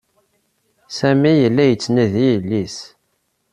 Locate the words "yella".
1.41-1.63